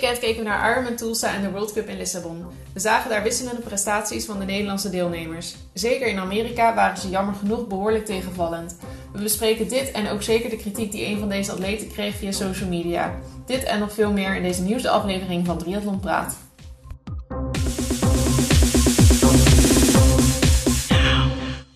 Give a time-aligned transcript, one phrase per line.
[0.00, 2.44] weekend keken we naar Ironman Tulsa en de World Cup in Lissabon.
[2.72, 5.54] We zagen daar wisselende prestaties van de Nederlandse deelnemers.
[5.72, 8.76] Zeker in Amerika waren ze jammer genoeg behoorlijk tegenvallend.
[9.12, 12.32] We bespreken dit en ook zeker de kritiek die een van deze atleten kreeg via
[12.32, 13.14] social media.
[13.46, 16.36] Dit en nog veel meer in deze nieuwste aflevering van Triathlon Praat.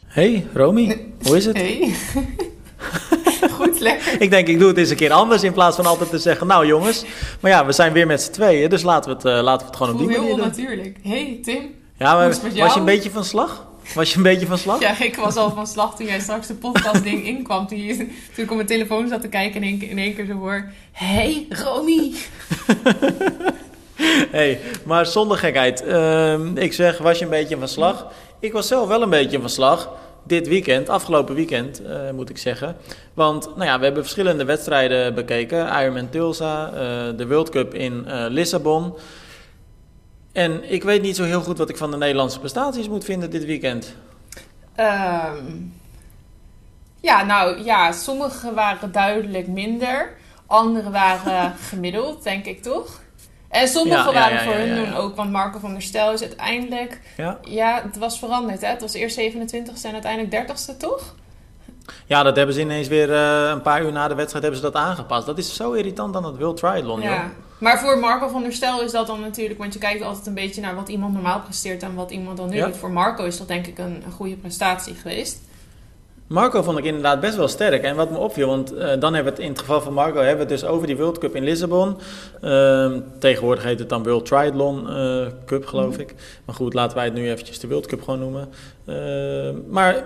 [0.06, 1.56] Hey Romy, hoe is het?
[1.56, 1.94] Hey.
[3.84, 4.20] Lekker.
[4.22, 6.46] Ik denk, ik doe het eens een keer anders in plaats van altijd te zeggen,
[6.46, 7.04] nou jongens.
[7.40, 9.66] Maar ja, we zijn weer met z'n tweeën, dus laten we het, uh, laten we
[9.66, 10.46] het gewoon op die manier heel doen.
[10.46, 10.96] natuurlijk.
[11.02, 11.74] Hey Tim.
[11.98, 13.66] Ja, maar was je een beetje van slag?
[13.94, 14.80] Was je een beetje van slag?
[14.80, 17.66] Ja, ik was al van slag toen jij straks de podcast ding inkwam.
[17.66, 19.98] Toen, je, toen ik op mijn telefoon zat te kijken en in één, keer- in
[19.98, 20.70] één keer zo hoor...
[20.92, 22.12] Hey, Romy.
[24.30, 25.82] hey, maar zonder gekheid.
[25.84, 28.06] Ehm, ik zeg, was je een beetje van slag?
[28.40, 29.88] Ik was zelf wel een beetje van slag.
[30.26, 32.76] Dit weekend, afgelopen weekend eh, moet ik zeggen.
[33.14, 35.82] Want nou ja, we hebben verschillende wedstrijden bekeken.
[35.82, 36.72] Ironman Tulsa, eh,
[37.16, 38.94] de World Cup in eh, Lissabon.
[40.32, 43.30] En ik weet niet zo heel goed wat ik van de Nederlandse prestaties moet vinden
[43.30, 43.94] dit weekend.
[44.74, 45.44] Ehm,
[47.00, 50.16] ja, nou ja, sommige waren duidelijk minder.
[50.46, 53.00] Andere waren gemiddeld, denk ik toch?
[53.54, 56.20] En sommige Ja, waren ja, voor hun doen ook, want Marco van der Stel is
[56.20, 57.00] uiteindelijk...
[57.16, 57.38] Ja?
[57.42, 58.68] Ja, het was veranderd, hè?
[58.68, 61.14] Het was eerst 27ste en uiteindelijk 30ste, toch?
[62.06, 64.70] Ja, dat hebben ze ineens weer eh, een paar uur na de wedstrijd hebben ze
[64.70, 65.26] dat aangepast.
[65.26, 67.10] Dat is zo irritant aan het World Triathlon, joh.
[67.10, 67.30] Ja.
[67.58, 69.58] Maar voor Marco van der Stel is dat dan natuurlijk...
[69.58, 71.82] Want je kijkt altijd een beetje naar wat iemand normaal presteert...
[71.82, 72.76] en wat iemand dan nu doet.
[72.76, 75.38] Voor Marco is dat denk ik een, een goede prestatie geweest.
[76.26, 77.82] Marco vond ik inderdaad best wel sterk.
[77.82, 80.18] En wat me opviel, want eh, dan hebben we het in het geval van Marco
[80.18, 81.96] hebben we het dus over die World Cup in Lissabon.
[82.40, 86.00] Ehm, tegenwoordig heet het dan World Triathlon eh, Cup, geloof Mhm.
[86.00, 86.14] ik.
[86.44, 88.48] Maar goed, laten wij het nu eventjes de World Cup gewoon noemen.
[88.86, 90.04] Ehm, maar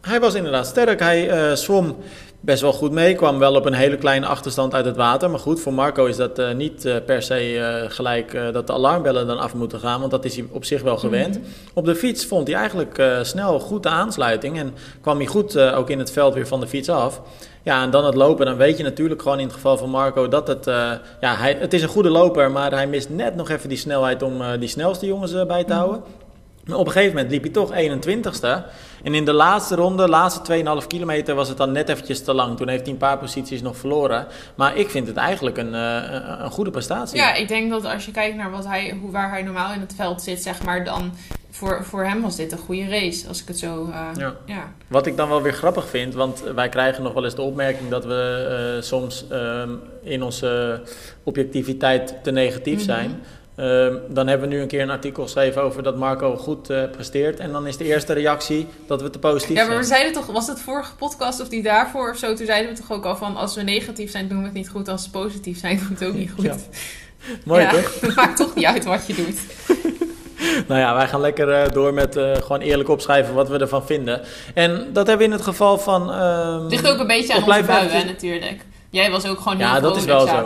[0.00, 1.00] hij was inderdaad sterk.
[1.00, 1.96] Hij eh, zwom
[2.40, 3.14] best wel goed mee.
[3.14, 5.30] Kwam wel op een hele kleine achterstand uit het water.
[5.30, 8.72] Maar goed, voor Marco is dat eh, niet eh, per se eh, gelijk dat de
[8.72, 10.00] alarmbellen dan af moeten gaan.
[10.00, 11.38] Want dat is hij op zich wel gewend.
[11.38, 11.46] Mhm.
[11.74, 14.58] Op de fiets vond hij eigenlijk snel goed de aansluiting.
[14.58, 17.20] En kwam hij goed ook in het veld weer van de fiets af.
[17.62, 18.46] Ja, en dan het lopen.
[18.46, 20.64] Dan weet je natuurlijk gewoon in het geval van Marco dat het...
[21.20, 24.22] ja, hij, het is een goede loper, maar hij mist net nog even die snelheid
[24.22, 26.00] om die snelste jongens bij te houden.
[26.00, 26.19] Maar
[26.74, 28.62] op een gegeven moment liep hij toch 21ste.
[29.02, 32.56] En in de laatste ronde, laatste 2,5 kilometer, was het dan net eventjes te lang.
[32.56, 34.26] Toen heeft hij een paar posities nog verloren.
[34.54, 36.02] Maar ik vind het eigenlijk een, eh,
[36.38, 37.16] een, goede prestatie.
[37.16, 39.80] Ja, ik denk dat als je kijkt naar wat hij, hoe, waar hij normaal in
[39.80, 41.12] het veld zit, zeg maar, dan
[41.50, 43.28] voor, voor hem was dit een goede race.
[43.28, 43.88] Als ik het zo.
[43.92, 44.34] eh, Ja.
[44.46, 44.72] ja.
[44.86, 47.88] Wat ik dan wel weer grappig vind, want wij krijgen nog wel eens de opmerking
[47.90, 49.70] dat we eh, soms ehm,
[50.02, 50.80] in onze
[51.24, 52.84] objectiviteit te negatief Mhm.
[52.84, 53.22] zijn.
[53.60, 56.82] Ehm, dan hebben we nu een keer een artikel geschreven over dat Marco goed eh,
[56.90, 57.38] presteert.
[57.40, 60.00] En dan is de eerste reactie dat we te positief Ja, maar we zijn.
[60.00, 62.34] zeiden toch, was het vorige podcast of die daarvoor of zo?
[62.34, 64.68] Toen zeiden we toch ook al van als we negatief zijn, doen we het niet
[64.68, 64.88] goed.
[64.88, 66.44] Als we positief zijn, doen we het ook niet goed.
[66.44, 66.54] Ja.
[67.44, 67.94] Mooi Ja, toch?
[68.00, 69.38] Het maakt toch niet uit wat je doet.
[70.68, 73.86] Nou ja, wij gaan lekker eh, door met eh, gewoon eerlijk opschrijven wat we ervan
[73.86, 74.20] vinden.
[74.54, 76.12] En dat hebben we in het geval van...
[76.12, 78.64] ehm, Het ligt ook een beetje aan onze blijven bui, hè, eventjes- natuurlijk.
[78.90, 80.44] Jij was ook gewoon heel Ja, dat is wel zo.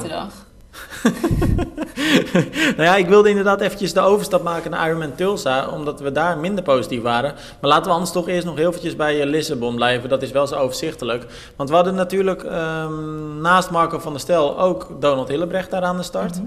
[2.76, 6.38] nou ja, ik wilde inderdaad eventjes de overstap maken naar Ironman Tulsa, omdat we daar
[6.38, 7.34] minder positief waren.
[7.60, 10.08] Maar laten we anders toch eerst nog heel eventjes bij eh, Lissabon blijven.
[10.08, 11.26] Dat is wel zo overzichtelijk.
[11.56, 15.96] Want we hadden natuurlijk ehm, naast Marco van der Stel ook Donald Hillebrecht daar aan
[15.96, 16.40] de start.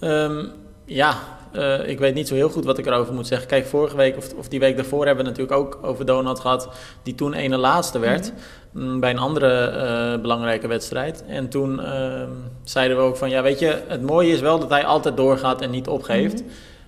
[0.00, 0.44] Ehm,
[0.84, 1.16] ja,
[1.52, 3.48] eh, ik weet niet zo heel goed wat ik erover moet zeggen.
[3.48, 6.68] Kijk, vorige week of, of die week daarvoor hebben we natuurlijk ook over Donald gehad,
[7.02, 8.32] die toen ene laatste werd.
[8.72, 11.24] mm, Bij een andere eh, belangrijke wedstrijd.
[11.28, 12.30] En toen ehm,
[12.64, 15.60] zeiden we ook van, ja weet je, het mooie is wel dat hij altijd doorgaat
[15.60, 16.42] en niet opgeeft.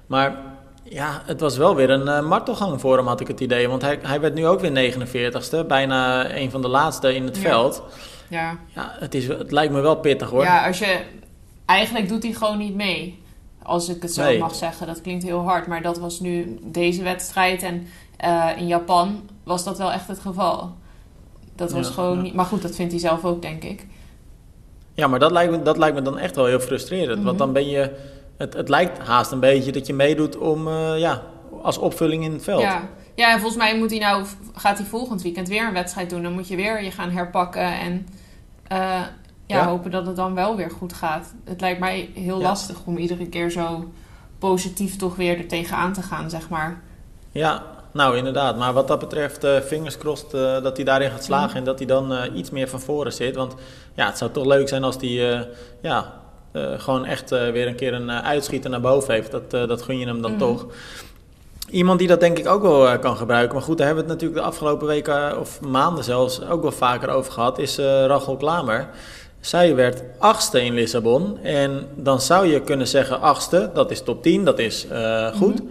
[0.07, 0.37] Maar
[0.83, 3.69] ja, het was wel weer een eh, martelgang voor hem, had ik het idee.
[3.69, 7.37] Want hij, hij werd nu ook weer 49ste, bijna een van de laatste in het
[7.37, 7.43] Ja.
[7.43, 7.83] veld.
[8.29, 8.59] Ja.
[8.75, 10.43] Ja, het, is, het lijkt me wel pittig hoor.
[10.43, 10.99] ja, als je...
[11.65, 13.23] Eigenlijk doet hij gewoon niet mee.
[13.69, 14.39] Als ik het zo Nee.
[14.39, 14.87] mag zeggen.
[14.87, 15.67] Dat klinkt heel hard.
[15.67, 17.63] Maar dat was nu deze wedstrijd.
[17.63, 17.87] En
[18.17, 20.75] eh, in Japan was dat wel echt het geval.
[21.57, 22.23] Dat was Ja, gewoon ja.
[22.23, 22.35] niet...
[22.35, 23.87] Maar goed, dat vindt hij zelf ook, denk ik.
[24.95, 27.17] Ja, maar dat lijkt me, dat lijkt me dan echt wel heel frustrerend.
[27.17, 27.25] Mhm.
[27.27, 27.97] Want dan ben je...
[28.37, 30.69] Het, het lijkt haast een beetje dat je meedoet om...
[30.69, 31.23] eh, ja,
[31.63, 32.61] als opvulling in het veld.
[32.63, 32.89] Ja.
[33.15, 36.23] ja, en volgens mij moet hij nou, gaat hij volgend weekend weer een wedstrijd doen.
[36.23, 38.07] Dan moet je weer je gaan herpakken en
[38.69, 39.01] eh,
[39.49, 39.67] ja, Ja.
[39.67, 41.35] hopen dat het dan wel weer goed gaat.
[41.45, 42.43] Het lijkt mij heel Ja.
[42.49, 43.91] lastig om iedere keer zo
[44.39, 46.81] positief toch weer er tegenaan te gaan, zeg maar.
[47.33, 47.63] Ja,
[47.93, 48.59] nou inderdaad.
[48.59, 51.87] Maar wat dat betreft, fingers crossed eh, dat hij daarin gaat slagen en dat hij
[51.87, 53.37] dan eh, iets meer van voren zit.
[53.37, 53.55] Want
[53.95, 55.47] ja, het zou toch leuk zijn als hij
[55.83, 56.13] ja,
[56.77, 59.31] gewoon echt weer een keer een uitschieter naar boven heeft.
[59.31, 60.41] Dat, dat gun je hem dan Mhm.
[60.41, 60.67] toch.
[61.71, 63.55] Iemand die dat denk ik ook wel kan gebruiken.
[63.55, 66.73] Maar goed, daar hebben we het natuurlijk de afgelopen weken, of maanden zelfs, ook wel
[66.73, 68.89] vaker over gehad, is Rachel Klamer.
[69.41, 71.39] Zij werd achtste in Lissabon.
[71.43, 75.61] En dan zou je kunnen zeggen achtste, dat is top 10, dat is uh, goed.
[75.61, 75.71] Mm -hmm.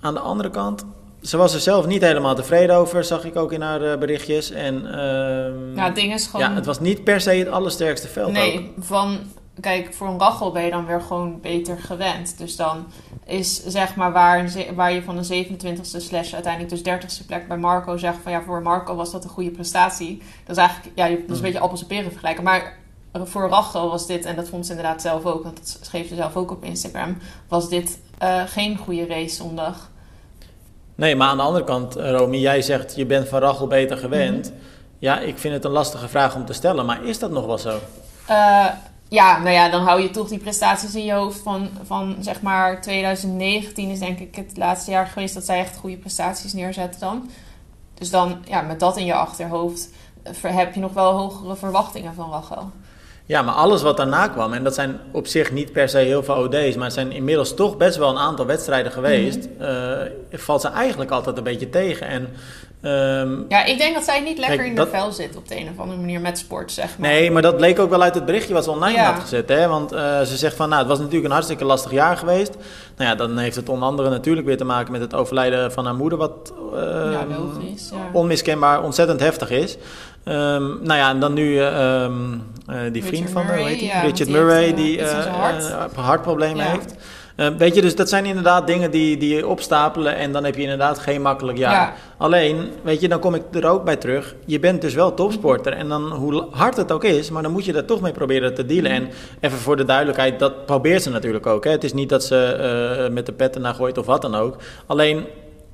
[0.00, 0.84] Aan de andere kant,
[1.22, 4.50] ze was er zelf niet helemaal tevreden over, zag ik ook in haar uh, berichtjes.
[4.50, 6.48] En, uh, ja, het ding is gewoon...
[6.48, 8.84] Ja, het was niet per se het allersterkste veld Nee, ook.
[8.84, 9.18] van...
[9.60, 12.38] Kijk, voor een Rachel ben je dan weer gewoon beter gewend.
[12.38, 12.86] Dus dan
[13.26, 17.56] is zeg maar waar, waar je van een 27e slash uiteindelijk dus 30e plek bij
[17.56, 20.22] Marco zegt van ja, voor Marco was dat een goede prestatie.
[20.44, 22.44] Dat is eigenlijk, ja, dat is een beetje appels en peren vergelijken.
[22.44, 22.79] Maar
[23.12, 26.14] voor Rachel was dit, en dat vond ze inderdaad zelf ook, want dat schreef ze
[26.14, 27.18] zelf ook op Instagram,
[27.48, 29.90] was dit uh, geen goede race zondag.
[30.94, 34.46] Nee, maar aan de andere kant, Romy, jij zegt je bent van Rachel beter gewend.
[34.46, 34.68] Mm -hmm.
[34.98, 37.58] Ja, ik vind het een lastige vraag om te stellen, maar is dat nog wel
[37.58, 37.78] zo?
[38.30, 38.66] Uh,
[39.08, 42.42] ja, nou ja, dan hou je toch die prestaties in je hoofd van, van zeg
[42.42, 47.00] maar 2019 is denk ik het laatste jaar geweest dat zij echt goede prestaties neerzetten
[47.00, 47.30] dan.
[47.94, 49.88] Dus dan, ja, met dat in je achterhoofd
[50.42, 52.70] heb je nog wel hogere verwachtingen van Rachel.
[53.30, 56.22] Ja, maar alles wat daarna kwam, en dat zijn op zich niet per se heel
[56.22, 60.08] veel OD's, maar het zijn inmiddels toch best wel een aantal wedstrijden geweest, mm -hmm.
[60.30, 62.06] uh, valt ze eigenlijk altijd een beetje tegen.
[62.06, 62.28] En,
[62.90, 64.90] um, ja, ik denk dat zij niet lekker kijk, in de dat...
[64.90, 67.10] vel zit op de een of andere manier met sport, zeg maar.
[67.10, 69.12] Nee, maar dat bleek ook wel uit het berichtje wat ze online ja.
[69.12, 69.48] had gezet.
[69.48, 69.68] Hè?
[69.68, 72.54] Want uh, ze zegt van, nou, het was natuurlijk een hartstikke lastig jaar geweest.
[72.96, 75.84] Nou ja, dan heeft het onder andere natuurlijk weer te maken met het overlijden van
[75.84, 76.80] haar moeder, wat uh,
[77.12, 77.96] ja, logisch, ja.
[78.12, 79.76] onmiskenbaar ontzettend heftig is.
[80.24, 84.00] Um, nou ja, en dan nu um, uh, die vriend van Murray, weet je, ja,
[84.00, 85.70] Richard Murray, uh, die hart.
[85.70, 86.94] uh, hartproblemen heeft.
[87.36, 90.54] Uh, weet je, dus dat zijn inderdaad dingen die, die je opstapelen en dan heb
[90.54, 91.72] je inderdaad geen makkelijk jaar.
[91.72, 91.94] Ja.
[92.16, 94.34] Alleen, weet je, dan kom ik er ook bij terug.
[94.46, 97.64] Je bent dus wel topsporter en dan hoe hard het ook is, maar dan moet
[97.64, 98.90] je er toch mee proberen te dealen.
[98.90, 99.08] En
[99.40, 101.64] even voor de duidelijkheid, dat probeert ze natuurlijk ook.
[101.64, 101.70] Hè.
[101.70, 104.56] Het is niet dat ze uh, met de petten naar gooit of wat dan ook.
[104.86, 105.24] Alleen,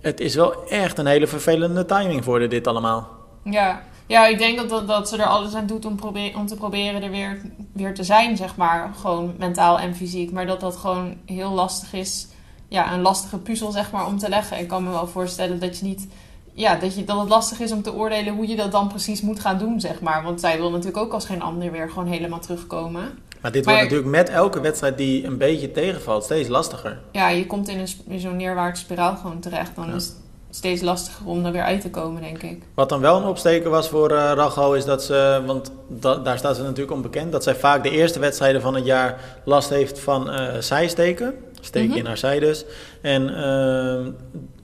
[0.00, 3.08] het is wel echt een hele vervelende timing voor dit allemaal.
[3.44, 3.82] Ja.
[4.06, 6.54] Ja, ik denk dat, dat, dat ze er alles aan doet om, probeer, om te
[6.56, 7.40] proberen er weer,
[7.72, 8.90] weer te zijn, zeg maar.
[9.00, 10.32] Gewoon mentaal en fysiek.
[10.32, 12.26] Maar dat dat gewoon heel lastig is.
[12.68, 14.58] Ja, een lastige puzzel, zeg maar, om te leggen.
[14.58, 16.06] Ik kan me wel voorstellen dat je niet...
[16.52, 19.20] Ja, dat, je, dat het lastig is om te oordelen hoe je dat dan precies
[19.20, 20.22] moet gaan doen, zeg maar.
[20.22, 23.18] Want zij wil natuurlijk ook als geen ander weer gewoon helemaal terugkomen.
[23.40, 26.98] Maar dit Maar- wordt natuurlijk met elke wedstrijd die een beetje tegenvalt steeds lastiger.
[27.12, 29.74] Ja, je komt in, een, in zo'n neerwaartse spiraal gewoon terecht.
[29.74, 29.94] Dan Ja.
[29.94, 30.16] is het
[30.56, 32.62] steeds lastiger om er weer uit te komen, denk ik.
[32.74, 36.56] Wat dan wel een opsteker was voor Rachel is dat ze, want da- daar staat
[36.56, 40.30] ze natuurlijk onbekend, dat zij vaak de eerste wedstrijden van het jaar last heeft van
[40.30, 41.34] eh zijsteken.
[41.60, 41.98] Steken Mhm.
[41.98, 42.64] in haar zij dus.
[43.00, 44.10] En ehm,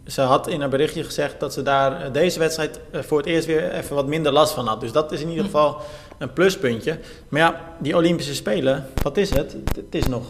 [0.06, 3.46] ze had in haar berichtje gezegd dat ze daar eh, deze wedstrijd voor het eerst
[3.46, 4.80] weer even wat minder last van had.
[4.80, 5.52] Dus dat is in ieder Mhm.
[5.52, 5.76] geval
[6.18, 6.98] een pluspuntje.
[7.28, 9.56] Maar ja, die Olympische Spelen, wat is het?
[9.74, 10.22] Het is nog,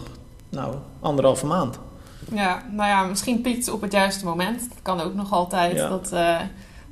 [0.49, 1.79] nou, anderhalve maand.
[2.33, 4.61] Ja, nou ja, misschien piekt ze op het juiste moment.
[4.69, 5.77] Dat kan ook nog altijd.
[5.77, 5.89] Ja.
[5.89, 6.37] Dat, eh,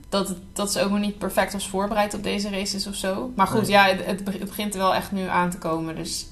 [0.08, 3.32] dat, dat ze ook nog niet perfect was voorbereid op deze races of zo.
[3.36, 3.70] Maar goed, Nee.
[3.70, 5.96] ja, het, het be- het begint er wel echt nu aan te komen.
[5.96, 6.26] Dus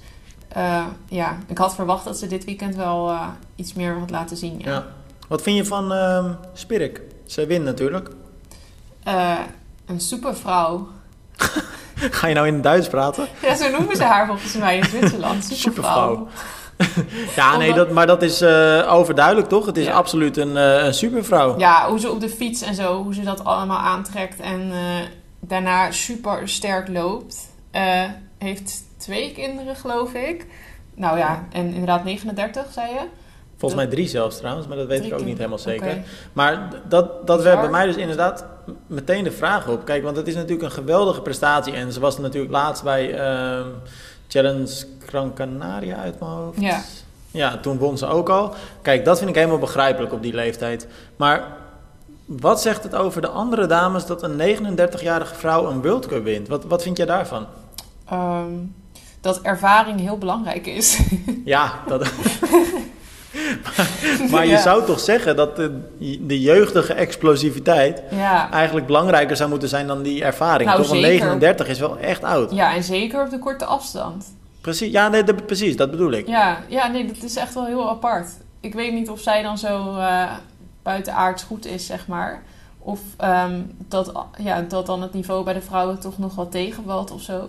[0.48, 4.36] eh, ja, ik had verwacht dat ze dit weekend wel eh, iets meer had laten
[4.36, 4.58] zien.
[4.58, 4.70] Ja.
[4.70, 4.84] Ja.
[5.28, 7.00] Wat vind je van ehm Spirik?
[7.26, 8.08] Zij wint natuurlijk.
[9.86, 10.88] Een supervrouw.
[12.10, 13.28] Ga je nou in het Duits praten?
[13.42, 15.44] Ja, zo noemen ze haar volgens mij in Zwitserland.
[15.52, 15.56] Supervrouw.
[15.56, 16.28] Supervrouw.
[17.36, 19.66] Ja, nee, dat, maar dat is eh, overduidelijk toch?
[19.66, 19.92] Het is Ja.
[19.92, 21.58] absoluut een, een supervrouw.
[21.58, 24.78] Ja, hoe ze op de fiets en zo, hoe ze dat allemaal aantrekt en eh,
[25.40, 27.36] daarna super sterk loopt.
[28.38, 30.46] Heeft twee kinderen, geloof ik.
[30.94, 33.00] Nou ja, en inderdaad 39, zei je?
[33.56, 35.98] Volgens mij drie zelfs trouwens, maar dat weet Drie ik ook niet helemaal zeker.
[36.32, 38.46] Maar dat, dat werd bij mij dus inderdaad
[38.86, 39.84] meteen de vraag op.
[39.84, 41.72] Kijk, want het is natuurlijk een geweldige prestatie.
[41.72, 43.66] En ze was natuurlijk laatst bij ehm,
[44.28, 46.60] Challenge Gran Canaria uit mijn hoofd.
[46.60, 46.80] Ja.
[47.30, 48.54] Ja, toen won ze ook al.
[48.82, 50.86] Kijk, dat vind ik helemaal begrijpelijk op die leeftijd.
[51.16, 51.56] Maar
[52.24, 56.48] wat zegt het over de andere dames dat een 39-jarige vrouw een World Cup wint?
[56.48, 57.46] Wat, wat vind jij daarvan?
[58.08, 58.52] Ehm,
[59.20, 61.00] dat ervaring heel belangrijk is.
[61.44, 62.12] Ja, dat...
[63.62, 63.88] maar,
[64.30, 64.60] maar je Ja.
[64.60, 65.80] zou toch zeggen dat de,
[66.20, 68.50] de jeugdige explosiviteit ja.
[68.50, 70.68] eigenlijk belangrijker zou moeten zijn dan die ervaring.
[70.68, 71.26] Nou, toch een zeker.
[71.26, 72.50] 39 is wel echt oud.
[72.52, 74.24] ja, en zeker op de korte afstand.
[74.60, 76.26] Precies, ja, nee, dat, precies, dat bedoel ik.
[76.28, 78.28] Ja, ja, nee, dat is echt wel heel apart.
[78.60, 80.30] Ik weet niet of zij dan zo eh
[80.82, 82.42] buitenaards goed is, zeg maar.
[82.78, 87.10] Of ehm, dat, ja, dat dan het niveau bij de vrouwen toch nog wat tegenvalt
[87.10, 87.48] of zo.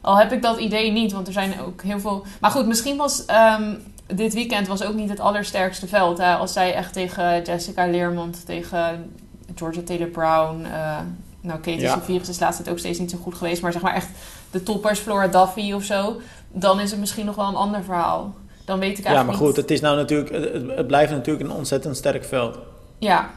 [0.00, 2.24] Al heb ik dat idee niet, want er zijn ook heel veel...
[2.40, 3.74] Maar goed, misschien was ehm,
[4.06, 6.18] dit weekend was ook niet het allersterkste veld.
[6.18, 6.34] Hè?
[6.34, 9.14] Als zij echt tegen Jessica Leermond, tegen
[9.54, 10.64] Georgia Taylor Brown...
[10.64, 10.98] eh,
[11.40, 11.92] nou, Katie Ja.
[11.94, 13.62] Sophie is laatst ook steeds niet zo goed geweest.
[13.62, 14.08] Maar zeg maar echt
[14.50, 16.20] de toppers, Flora Duffy of zo...
[16.52, 18.34] dan is het misschien nog wel een ander verhaal.
[18.64, 19.56] Dan weet ik Ja, eigenlijk maar goed, niet.
[19.56, 22.58] het, is nou natuurlijk, het, het blijft natuurlijk een ontzettend sterk veld.
[22.98, 23.30] Ja.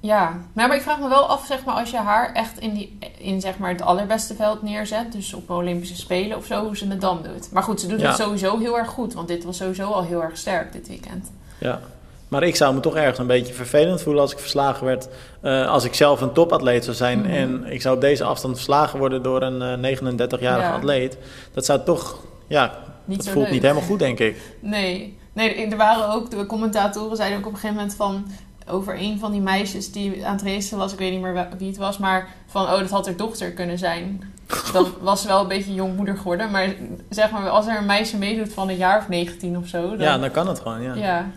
[0.00, 2.74] Ja, maar, maar ik vraag me wel af, zeg maar, als je haar echt in,
[2.74, 6.76] die, in zeg maar, het allerbeste veld neerzet, dus op Olympische Spelen of zo, hoe
[6.76, 7.52] ze het dan doet.
[7.52, 8.06] Maar goed, ze doet Ja.
[8.08, 11.30] het sowieso heel erg goed, want dit was sowieso al heel erg sterk dit weekend.
[11.60, 11.80] Ja.
[12.28, 15.08] Maar ik zou me toch ergens een beetje vervelend voelen als ik verslagen werd.
[15.40, 17.30] eh, als ik zelf een topatleet zou zijn Mhm.
[17.30, 20.74] en ik zou op deze afstand verslagen worden door een eh, 39-jarige Ja.
[20.74, 21.18] atleet.
[21.54, 23.52] Dat zou toch, ja, Niet dat voelt leuk.
[23.52, 24.36] niet helemaal goed, denk ik.
[24.60, 28.26] Nee, nee, er waren ook, de commentatoren zeiden ook op een gegeven moment van,
[28.68, 31.68] over een van die meisjes die aan het racen was, ik weet niet meer wie
[31.68, 34.34] het was, maar van, oh, dat had haar dochter kunnen zijn.
[34.72, 36.74] Dan was wel een beetje jongmoeder geworden, maar
[37.10, 39.98] zeg maar, als er een meisje meedoet van een jaar of 19 of zo, dan,
[39.98, 40.94] Ja, dan kan het gewoon, ja.
[40.94, 41.30] ja.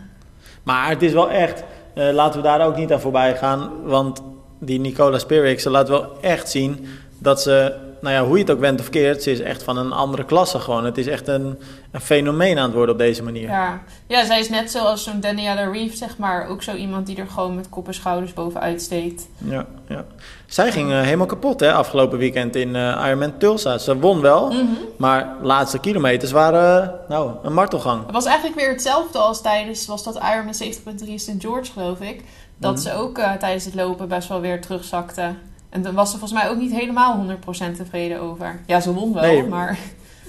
[0.64, 3.84] Maar het is wel echt, eh, laten we daar ook niet aan voorbij gaan.
[3.84, 4.22] Want
[4.60, 8.52] die Nicola Spirik, ze laat wel echt zien dat ze, nou ja, hoe je het
[8.52, 10.86] ook went of keert, ze is echt van een andere klasse gewoon.
[10.86, 11.60] Het is echt een,
[11.92, 13.50] een fenomeen aan het worden op deze manier.
[13.50, 13.82] Ja.
[14.08, 16.48] ja, zij is net zoals zo'n Daniela Reeve, zeg maar.
[16.48, 19.28] Ook zo iemand die er gewoon met kop en schouders bovenuit steekt.
[19.38, 20.06] Ja, ja.
[20.46, 23.78] Zij ging eh, helemaal kapot hè, afgelopen weekend in eh Ironman Tulsa.
[23.78, 24.64] Ze won wel, Mhm.
[24.98, 28.04] maar de laatste kilometers waren, nou, een martelgang.
[28.06, 31.36] Het was eigenlijk weer hetzelfde als tijdens, was dat Ironman 70.3 St.
[31.40, 32.24] George, geloof ik.
[32.58, 32.82] Dat Mhm.
[32.82, 35.34] ze ook eh, tijdens het lopen best wel weer terugzakte.
[35.70, 37.26] En dan was ze volgens mij ook niet helemaal
[37.72, 38.60] 100% tevreden over.
[38.66, 39.44] Ja, ze won wel, Nee.
[39.44, 39.78] maar...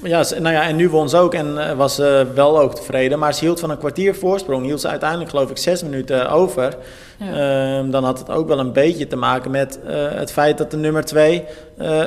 [0.03, 3.19] Ja, nou ja, en nu won ze ook en eh, was ze wel ook tevreden.
[3.19, 6.77] Maar ze hield van een kwartier voorsprong, hield ze uiteindelijk geloof ik zes minuten over.
[7.19, 7.79] Ja.
[7.79, 10.71] Ehm, dan had het ook wel een beetje te maken met eh, het feit dat
[10.71, 11.45] de nummer 2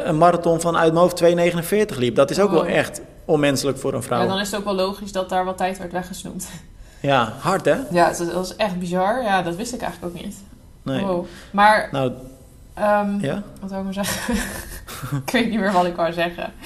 [0.04, 1.24] een marathon van uit mijn hoofd
[1.94, 2.16] 2,49 liep.
[2.16, 2.70] Dat is ook wel Oh.
[2.70, 4.18] echt onmenselijk voor een vrouw.
[4.18, 6.48] Ja, Ja, dan is het ook wel logisch dat daar wat tijd werd weggesnoept.
[7.40, 7.76] hard hè?
[7.90, 9.24] Ja, dat is echt bizar.
[9.24, 10.36] Ja, dat wist ik eigenlijk ook niet.
[10.82, 11.06] Nee.
[11.06, 11.26] Wow.
[11.52, 12.12] Maar, Nou,
[12.74, 13.44] ehm, ja?
[13.62, 14.34] wat wou ik maar zeggen?
[15.26, 16.54] ik weet niet meer wat ik wou zeggen.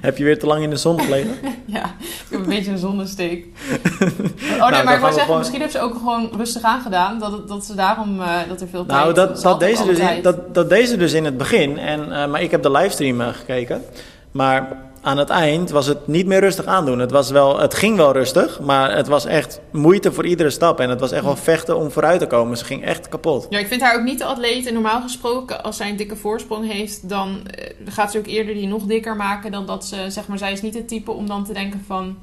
[0.00, 1.34] Heb je weer te lang in de zon gelegen?
[1.64, 3.46] Ja, ik heb een beetje een zonnesteek.
[3.70, 7.18] Oh nee, dan maar ik wou zeggen, gewoon- misschien heeft ze ook gewoon rustig aangedaan.
[7.18, 9.00] Dat, dat ze daarom, eh, dat er veel tijd...
[9.00, 11.78] nou, dat, dat, deze dus in, dat, dat deze dus in het begin.
[11.78, 13.82] En, eh, maar ik heb de livestream eh, gekeken.
[14.30, 14.76] Maar
[15.08, 16.98] aan het eind was het niet meer rustig aandoen.
[16.98, 20.80] Het, was wel, het ging wel rustig, maar het was echt moeite voor iedere stap.
[20.80, 22.56] En het was echt wel vechten om vooruit te komen.
[22.56, 23.46] Ze ging echt kapot.
[23.50, 24.66] Ja, ik vind haar ook niet de atleet.
[24.66, 28.54] En normaal gesproken, als zij een dikke voorsprong heeft, dan eh, gaat ze ook eerder
[28.54, 31.26] die nog dikker maken dan dat ze, zeg maar, zij is niet het type om
[31.26, 32.16] dan te denken van,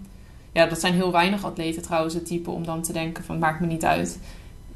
[0.52, 3.60] ja, dat zijn heel weinig atleten trouwens, het type om dan te denken van, maakt
[3.60, 4.20] me niet uit.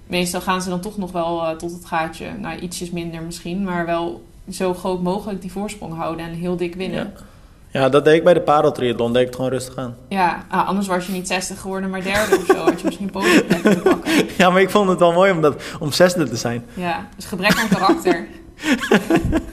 [0.07, 3.63] Meestal gaan ze dan toch nog wel eh, tot het gaatje, nou, ietsjes minder misschien,
[3.63, 7.13] maar wel zo groot mogelijk die voorsprong houden en heel dik winnen.
[7.15, 7.23] Ja,
[7.71, 9.13] dat deed ik bij de padeltriathlon.
[9.13, 9.95] Deed ik het gewoon rustig aan.
[10.09, 12.57] Ja, ah, anders was je niet 60 geworden, maar derde of zo.
[12.57, 14.11] Had je misschien podiumplek kunnen pakken.
[14.37, 16.65] Ja, maar ik vond het wel mooi om, dat, om zesde te zijn.
[16.73, 18.27] Ja, dus gebrek aan karakter.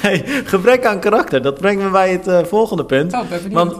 [0.00, 3.12] Hey, gebrek aan karakter, dat brengt me bij het eh, volgende punt.
[3.12, 3.52] Oh, ben benieuwd.
[3.52, 3.76] Want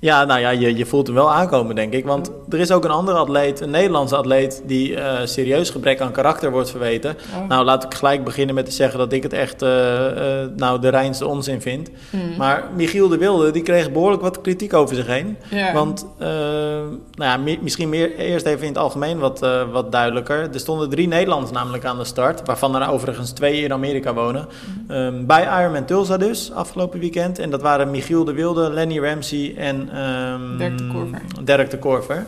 [0.00, 2.04] ja, nou ja, je, je voelt hem wel aankomen, denk ik.
[2.04, 6.12] Want er is ook een andere atleet, een Nederlandse atleet, die eh, serieus gebrek aan
[6.12, 7.16] karakter wordt verweten.
[7.40, 7.48] Oh.
[7.48, 10.80] Nou, laat ik gelijk beginnen met te zeggen dat ik het echt eh, eh, nou,
[10.80, 11.90] de reinste onzin vind.
[12.10, 12.36] Hmm.
[12.36, 15.36] Maar Michiel de Wilde, die kreeg behoorlijk wat kritiek over zich heen.
[15.74, 20.48] Want, nou ja, mi- misschien meer, eerst even in het algemeen wat, wat duidelijker.
[20.52, 24.48] Er stonden drie Nederlanders namelijk aan de start, waarvan er overigens twee in Amerika wonen.
[24.88, 27.38] Ehm, bij Ironman Tulsa dus, afgelopen weekend.
[27.38, 29.87] En dat waren Michiel de Wilde, Lenny Ramsey en...
[29.92, 31.20] ehm, Dirk de Korver.
[31.44, 32.26] Dirk de Korver.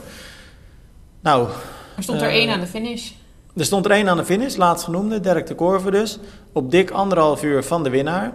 [1.21, 1.49] Nou,
[1.97, 3.11] Er stond er Eh, één aan de finish.
[3.57, 6.19] er stond er één aan de finish, laatst genoemde, Dirk de Korver dus.
[6.52, 8.33] Op dik anderhalf uur van de winnaar.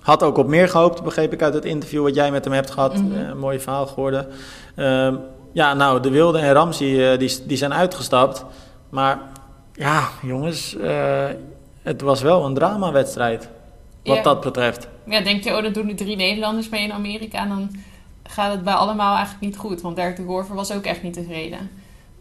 [0.00, 2.70] Had ook op meer gehoopt, begreep ik uit het interview wat jij met hem hebt
[2.70, 2.94] gehad.
[2.94, 4.26] Een mooi verhaal geworden.
[4.74, 5.14] Ehm,
[5.52, 8.44] ja, nou, de Wilde en Ramsey eh, die, die zijn uitgestapt.
[8.88, 9.18] Maar
[9.72, 10.76] ja, jongens,
[11.82, 13.48] het was wel een dramawedstrijd.
[14.04, 14.22] Wat Ja.
[14.22, 14.88] dat betreft.
[15.06, 17.38] Ja, denk je, oh, dan doen er drie Nederlanders mee in Amerika.
[17.42, 17.70] En dan
[18.28, 19.80] gaat het bij allemaal eigenlijk niet goed.
[19.80, 21.70] Want Dirk de Gorver was ook echt niet tevreden.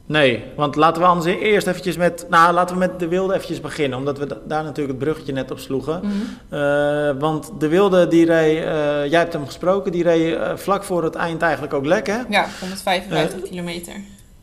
[0.08, 2.26] Nee, want laten we anders eerst eventjes met...
[2.30, 3.98] Nou, laten we met de Wilde eventjes beginnen.
[3.98, 6.02] Omdat we da- daar natuurlijk het bruggetje net op sloegen.
[6.50, 6.60] Eh,
[7.20, 8.58] want de Wilde, die reed...
[8.58, 8.66] eh,
[9.12, 12.26] jij hebt hem gesproken, die reed eh, vlak voor het eind eigenlijk ook lekker.
[12.30, 13.50] Ja, 155 Eh.
[13.50, 13.94] kilometer.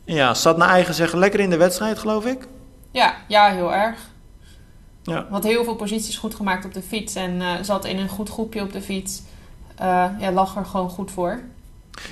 [0.05, 2.47] Ja, zat naar eigen zeggen lekker in de wedstrijd, geloof ik.
[2.91, 3.97] Ja, ja, heel erg.
[5.03, 5.27] Ja.
[5.29, 7.15] Had heel veel posities goed gemaakt op de fiets.
[7.15, 9.21] En zat in een goed groepje op de fiets.
[9.75, 11.39] Eh, ja, lag er gewoon goed voor.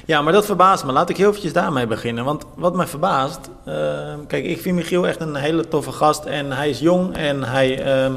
[0.05, 0.91] Ja, maar dat verbaast me.
[0.91, 2.23] Laat ik heel eventjes daarmee beginnen.
[2.23, 3.39] Want wat mij verbaast...
[3.65, 3.73] eh,
[4.27, 6.25] kijk, ik vind Michiel echt een hele toffe gast.
[6.25, 8.13] En hij is jong en hij ehm,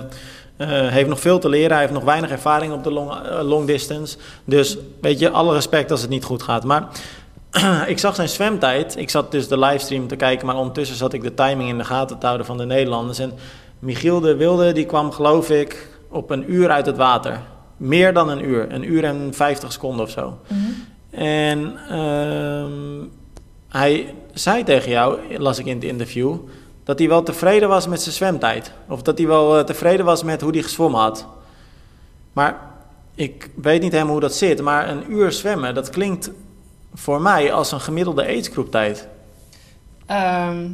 [0.57, 1.71] eh, heeft nog veel te leren.
[1.71, 4.17] Hij heeft nog weinig ervaring op de long, eh, long distance.
[4.45, 6.65] Dus weet je, alle respect als het niet goed gaat.
[6.65, 6.89] Maar
[7.87, 8.97] ik zag zijn zwemtijd.
[8.97, 11.85] Ik zat dus de livestream te kijken, maar ondertussen zat ik de timing in de
[11.85, 13.19] gaten te houden van de Nederlanders.
[13.19, 13.33] En
[13.79, 17.41] Michiel de Wilde, die kwam geloof ik op een uur uit het water.
[17.85, 18.73] Meer dan een uur.
[18.73, 20.39] Een uur en 50 seconden of zo.
[21.11, 23.07] En ehm,
[23.69, 26.37] hij zei tegen jou, las ik in het interview,
[26.85, 28.73] dat hij wel tevreden was met zijn zwemtijd.
[28.89, 31.27] Of dat hij wel eh, tevreden was met hoe hij gezwommen had.
[32.33, 32.61] Maar
[33.15, 34.63] ik weet niet helemaal hoe dat zit.
[34.63, 36.31] Maar een uur zwemmen, dat klinkt
[36.95, 39.09] voor mij als een gemiddelde aidsgroeptijd.
[40.07, 40.67] Ehm,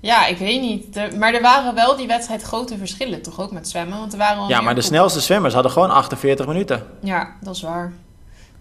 [0.00, 1.16] ja, ik weet niet.
[1.18, 3.98] Maar er waren wel die wedstrijd grote verschillen, toch ook met zwemmen?
[3.98, 6.86] Want er waren Ja, maar de snelste zwemmers hadden gewoon 48 minuten.
[7.02, 7.92] Ja, dat is waar.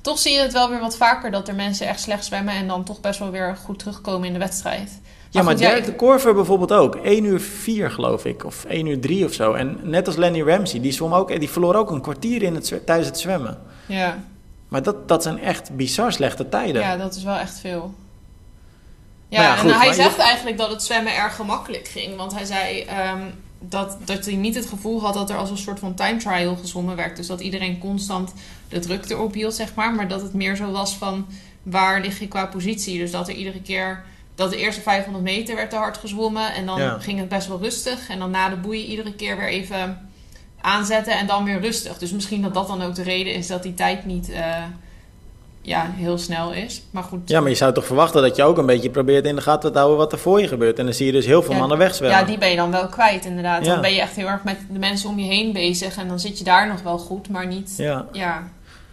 [0.02, 2.68] Toch zie je het wel weer wat vaker dat er mensen echt slecht zwemmen en
[2.68, 5.00] dan toch best wel weer goed terugkomen in de wedstrijd.
[5.30, 6.96] Ja, maar Dirk de Korver bijvoorbeeld ook.
[6.96, 8.46] 1 uur 4 geloof ik.
[8.46, 9.54] Of 1 uur 3 of zo.
[9.54, 12.82] En net als Lenny Ramsey, die, zwom ook, die verloor ook een kwartier in het,
[12.86, 13.58] tijdens het zwemmen.
[13.86, 14.18] Ja,
[14.68, 16.82] Maar dat, dat zijn echt bizar slechte tijden.
[16.82, 17.94] ja, dat is wel echt veel.
[19.30, 22.16] Ja, goed, en hij je- zegt eigenlijk dat het zwemmen erg gemakkelijk ging.
[22.16, 23.22] Want hij zei ehm,
[23.60, 26.56] dat, dat hij niet het gevoel had dat er als een soort van time trial
[26.56, 27.16] gezwommen werd.
[27.16, 28.34] Dus dat iedereen constant
[28.70, 29.94] de druk erop hield, zeg maar.
[29.94, 31.28] Maar dat het meer zo was van
[31.64, 32.98] waar lig je qua positie.
[33.00, 34.04] Dus dat er iedere keer
[34.36, 36.54] dat de eerste 500 meter werd te hard gezwommen.
[36.54, 36.98] En dan Ja.
[37.00, 38.10] ging het best wel rustig.
[38.10, 40.10] En dan na de boei iedere keer weer even
[40.62, 41.98] aanzetten en dan weer rustig.
[41.98, 44.64] Dus misschien dat dat dan ook de reden is dat die tijd niet eh,
[45.70, 46.82] ja, heel snel is.
[46.92, 47.30] Maar goed.
[47.30, 49.72] Ja, maar je zou toch verwachten dat je ook een beetje probeert in de gaten
[49.72, 50.80] te houden wat er voor je gebeurt.
[50.80, 52.20] En dan zie je dus heel veel Ja, mannen wegzwemmen.
[52.20, 53.66] Ja, die ben je dan wel kwijt, inderdaad.
[53.66, 53.72] Ja.
[53.72, 55.98] Dan ben je echt heel erg met de mensen om je heen bezig.
[55.98, 57.74] En dan zit je daar nog wel goed, maar niet.
[57.78, 58.06] Ja.
[58.12, 58.50] Ja.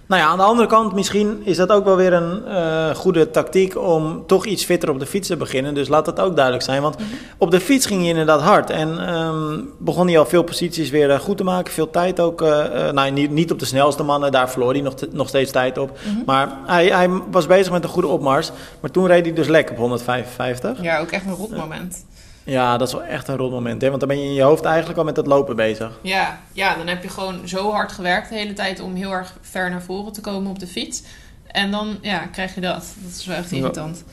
[0.09, 3.31] Nou ja, aan de andere kant, misschien is dat ook wel weer een eh, goede
[3.31, 5.75] tactiek om toch iets fitter op de fiets te beginnen.
[5.75, 6.83] Dus laat dat ook duidelijk zijn.
[6.83, 7.07] Want Mhm.
[7.39, 8.71] op de fiets ging je inderdaad hard.
[8.71, 11.73] En ehm, begon hij al veel posities weer eh, goed te maken.
[11.73, 12.43] Veel tijd ook.
[12.43, 15.53] eh, nou, niet, niet op de snelste mannen, daar verloor hij nog, te- nog steeds
[15.53, 15.91] tijd op.
[16.05, 16.17] Mhm.
[16.27, 18.51] Maar hij, hij was bezig met een goede opmars.
[18.81, 20.83] Maar toen reed hij dus lek op 155.
[20.83, 22.05] ja, ook echt een rot moment.
[22.47, 23.83] Ja, dat is wel echt een rot moment.
[23.83, 23.89] Hè?
[23.89, 25.99] Want dan ben je in je hoofd eigenlijk al met het lopen bezig.
[26.03, 29.35] Ja, ja, dan heb je gewoon zo hard gewerkt de hele tijd om heel erg
[29.41, 31.03] ver naar voren te komen op de fiets.
[31.47, 32.95] En dan ja, krijg je dat.
[32.97, 33.57] Dat is wel echt Ja.
[33.57, 34.05] irritant.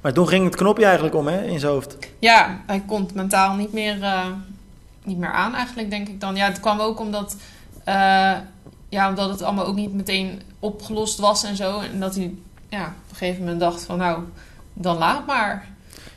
[0.00, 1.96] Maar toen ging het knopje eigenlijk om hè, in zijn hoofd.
[2.18, 4.26] Ja, hij kon het mentaal niet meer, eh,
[5.04, 6.36] niet meer aan eigenlijk, denk ik dan.
[6.36, 7.36] Ja, het kwam ook omdat,
[7.84, 8.32] eh,
[8.88, 11.80] ja, omdat het allemaal ook niet meteen opgelost was en zo.
[11.80, 12.34] En dat hij
[12.68, 14.22] ja, op een gegeven moment dacht van nou,
[14.72, 15.68] dan laat maar.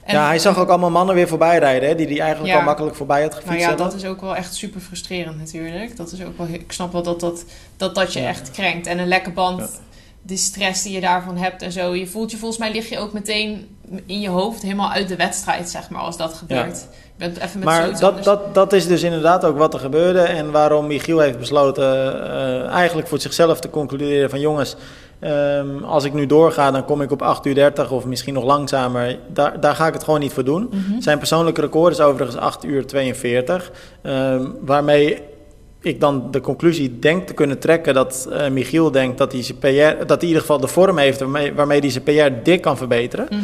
[0.04, 2.60] En- ja, hij zag ook allemaal mannen weer voorbij rijden, hè, die hij eigenlijk Ja.
[2.60, 3.58] al makkelijk voorbij had gefietst.
[3.66, 5.98] Nou ja, dat is ook wel echt super frustrerend natuurlijk.
[5.98, 7.46] Dat is ook wel, ik snap wel dat dat,
[7.78, 8.28] dat, dat je Ja.
[8.28, 8.88] echt krenkt.
[8.88, 9.68] En een lekke band, Ja.
[10.22, 11.96] de stress die je daarvan hebt en zo.
[11.96, 15.16] Je voelt je, volgens mij lig je ook meteen in je hoofd helemaal uit de
[15.16, 16.78] wedstrijd, zeg maar, als dat gebeurt.
[17.18, 20.20] Je bent even met Maar dat, dat, dat is dus inderdaad ook wat er gebeurde.
[20.22, 24.76] En waarom Michiel heeft besloten eh, eigenlijk voor zichzelf te concluderen van jongens,
[25.24, 28.44] ehm, als ik nu doorga, dan kom ik op 8 uur 30 of misschien nog
[28.44, 29.20] langzamer.
[29.28, 30.70] Daar, daar ga ik het gewoon niet voor doen.
[30.72, 31.02] Mhm.
[31.02, 33.72] Zijn persoonlijke record is overigens 8 uur 42.
[34.02, 35.22] ehm, waarmee
[35.82, 39.58] ik dan de conclusie denk te kunnen trekken dat eh, Michiel denkt dat hij, zijn
[39.60, 42.62] PR, dat hij in ieder geval de vorm heeft waarmee, waarmee hij zijn PR dik
[42.62, 43.28] kan verbeteren.
[43.30, 43.42] Mhm.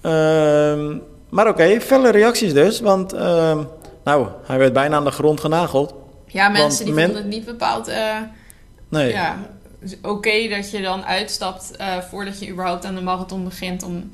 [0.00, 0.96] Ehm,
[1.28, 2.80] maar oké, felle reacties dus.
[2.80, 3.12] Want
[4.04, 5.94] nou, hij werd bijna aan de grond genageld.
[6.26, 8.16] Ja, mensen die men- vonden het niet bepaald eh,
[8.88, 9.12] Nee.
[9.12, 9.36] ja,
[10.02, 13.82] oké dat je dan uitstapt eh, voordat je überhaupt aan de marathon begint.
[13.82, 14.10] Om,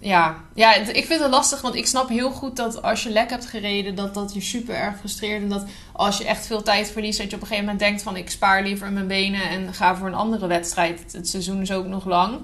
[0.00, 3.30] ja, ja ik vind het lastig, want ik snap heel goed dat als je lek
[3.30, 5.42] hebt gereden, dat dat je super erg frustreert.
[5.42, 8.02] En dat als je echt veel tijd verliest, dat je op een gegeven moment denkt
[8.02, 11.12] van ik spaar liever mijn benen en ga voor een andere wedstrijd.
[11.12, 12.38] Het, seizoen is ook nog lang.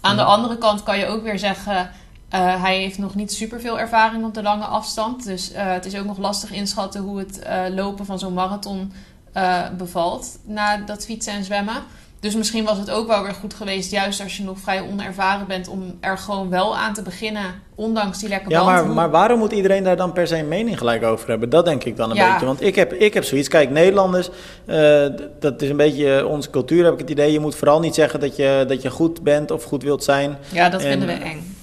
[0.00, 1.90] Aan de andere kant kan je ook weer zeggen,
[2.28, 5.24] eh, hij heeft nog niet superveel ervaring op de lange afstand.
[5.24, 7.40] Dus eh, het is ook nog lastig inschatten hoe het
[7.70, 8.92] lopen van zo'n marathon
[9.36, 11.74] eh, bevalt na dat fietsen en zwemmen.
[12.20, 15.46] Dus misschien was het ook wel weer goed geweest, juist als je nog vrij onervaren
[15.46, 17.44] bent, om er gewoon wel aan te beginnen,
[17.74, 18.70] ondanks die lekke Ja, band.
[18.86, 21.50] maar, maar waarom moet iedereen daar dan per se een mening gelijk over hebben?
[21.50, 22.30] Dat denk ik dan een Ja.
[22.30, 22.46] beetje.
[22.46, 23.48] Want ik heb, ik heb zoiets.
[23.48, 24.28] Kijk, Nederlanders,
[24.64, 25.06] eh,
[25.40, 27.32] dat is een beetje onze cultuur, heb ik het idee.
[27.32, 30.36] Je moet vooral niet zeggen dat je, dat je goed bent of goed wilt zijn.
[30.52, 31.55] ja, dat en- vinden we eng.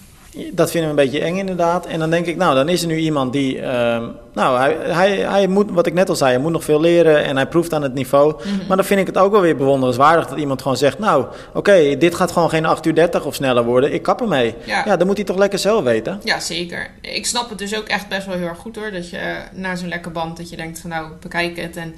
[0.51, 1.85] Dat vinden we een beetje eng inderdaad.
[1.85, 3.61] En dan denk ik, nou, dan is er nu iemand die...
[3.61, 6.79] ehm, nou, hij, hij, hij moet, wat ik net al zei, hij moet nog veel
[6.79, 8.33] leren en hij proeft aan het niveau.
[8.37, 8.67] Mhm.
[8.67, 10.99] Maar dan vind ik het ook wel weer bewonderenswaardig dat iemand gewoon zegt...
[10.99, 13.93] nou, oké, dit gaat gewoon geen 8 uur 30 of sneller worden.
[13.93, 14.55] Ik kap ermee.
[14.63, 14.85] Ja.
[14.85, 16.21] Ja, dan moet hij toch lekker zelf weten.
[16.23, 16.89] Ja, zeker.
[17.01, 18.91] Ik snap het dus ook echt best wel heel erg goed hoor.
[18.91, 21.77] Dat je eh, na zo'n lekker band, dat je denkt van nou, bekijk het.
[21.77, 21.95] En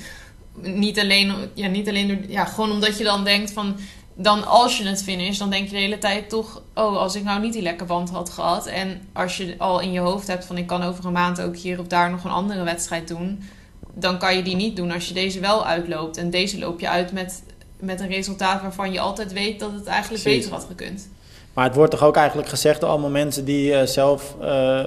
[0.62, 3.76] niet alleen, ja, niet alleen ja, gewoon omdat je dan denkt van,
[4.16, 7.24] dan als je het finish, dan denk je de hele tijd toch, oh, als ik
[7.24, 8.68] nou niet die lekker band had gehad.
[8.68, 11.56] En als je al in je hoofd hebt van ik kan over een maand ook
[11.56, 13.44] hier of daar nog een andere wedstrijd doen.
[13.94, 16.18] Dan kan je die niet doen als je deze wel uitloopt.
[16.18, 17.44] En deze loop je uit met,
[17.80, 20.42] met een resultaat waarvan je altijd weet dat het eigenlijk Precies.
[20.42, 21.10] beter had gekund.
[21.56, 24.36] Maar het wordt toch ook eigenlijk gezegd door allemaal mensen die eh, zelf...
[24.42, 24.86] eh, eh,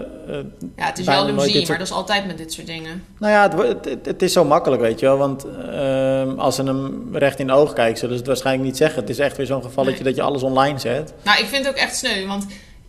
[0.76, 2.52] Ja, het is bijna wel nooit loezie, dit soort- maar dat is altijd met dit
[2.52, 3.04] soort dingen.
[3.18, 5.18] Nou ja, het, het, is zo makkelijk, weet je wel.
[5.18, 8.76] Want ehm, als ze hem recht in de ogen kijken, zullen ze het waarschijnlijk niet
[8.76, 9.00] zeggen.
[9.00, 10.12] Het is echt weer zo'n gevalletje Nee.
[10.12, 11.14] dat je alles online zet.
[11.22, 12.46] Nou, ik vind het ook echt sneu, want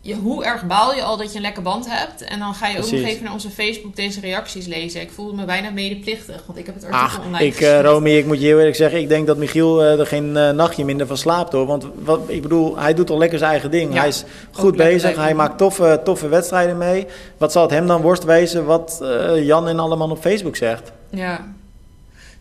[0.09, 2.21] je, hoe erg baal je al dat je een lekke band hebt.
[2.21, 5.01] En dan ga je ook nog even naar onze Facebook deze reacties lezen.
[5.01, 8.09] Ik voelde me bijna medeplichtig, want ik heb het artikel Ach, online ik, eh, Romy,
[8.09, 10.85] ik moet je heel eerlijk zeggen, ik denk dat Michiel eh, er geen eh, nachtje
[10.85, 11.65] minder van slaapt hoor.
[11.65, 13.93] Want wat, ik bedoel, hij doet al lekker zijn eigen ding.
[13.93, 17.07] Ja, hij is goed lekker bezig, hij maakt toffe, toffe wedstrijden mee.
[17.37, 19.03] Wat zal het hem dan worst wezen wat
[19.35, 20.91] Jan en allemaal op Facebook zegt?
[21.09, 21.57] Ja.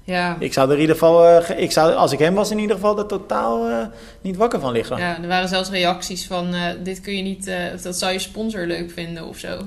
[0.09, 0.37] Ja.
[0.39, 2.77] Ik zou er in ieder geval, eh, ik zou, als ik hem was in ieder
[2.77, 3.87] geval, er totaal eh,
[4.21, 4.97] niet wakker van liggen.
[4.99, 5.09] Ja.
[5.09, 8.19] ja, er waren zelfs reacties van eh, dit kun je niet, of dat zou je
[8.19, 9.59] sponsor leuk vinden of zo.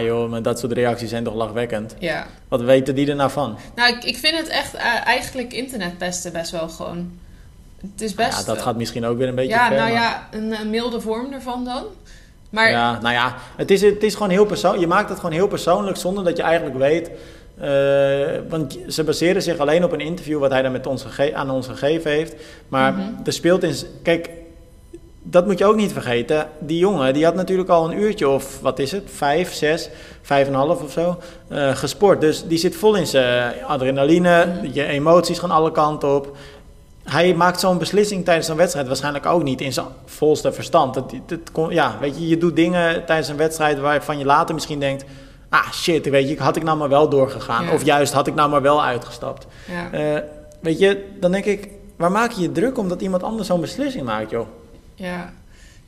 [0.00, 1.94] joh, maar dat soort reacties zijn toch lachwekkend.
[1.98, 2.26] Ja.
[2.48, 3.58] Wat weten die er nou van?
[3.74, 7.10] Nou, ik, ik vind het echt eigenlijk internetpesten best wel gewoon.
[7.92, 8.38] Het is best.
[8.38, 9.76] Ja, dat gaat misschien ook weer een beetje Ja, ver.
[9.76, 11.82] nou maar- ja, een, milde vorm ervan dan.
[12.50, 14.82] Maar Ja, nou ja, het is, het is gewoon heel persoonlijk.
[14.82, 17.10] Je maakt het gewoon heel persoonlijk zonder dat je eigenlijk weet.
[17.60, 17.68] Eh,
[18.48, 21.66] want ze baseren zich alleen op een interview wat hij dan met ons aan ons
[21.66, 22.34] gegeven heeft.
[22.68, 23.02] Maar Mhm.
[23.24, 23.74] er speelt in.
[24.02, 24.30] Kijk,
[25.22, 26.46] dat moet je ook niet vergeten.
[26.58, 29.02] Die jongen die had natuurlijk al een uurtje of wat is het?
[29.14, 29.88] Vijf, zes,
[30.22, 31.18] vijf en een half of zo.
[31.48, 32.20] eh, gesport.
[32.20, 34.46] Dus die zit vol in zijn adrenaline.
[34.46, 34.68] Mhm.
[34.72, 36.36] Je emoties gaan alle kanten op.
[37.04, 40.94] Hij maakt zo'n beslissing tijdens een wedstrijd waarschijnlijk ook niet in zijn volste verstand.
[40.94, 44.80] Het, kon- ja, weet je, je doet dingen tijdens een wedstrijd waarvan je later misschien
[44.80, 45.04] denkt...
[45.48, 47.64] Ah, shit, weet je, had ik nou maar wel doorgegaan.
[47.64, 47.72] Ja.
[47.72, 49.46] Of juist, had ik nou maar wel uitgestapt.
[49.68, 49.90] ja.
[49.92, 50.22] Eh,
[50.60, 54.04] weet je, dan denk ik, waar maak je je druk omdat iemand anders zo'n beslissing
[54.04, 54.46] maakt, joh?
[54.94, 55.32] Ja.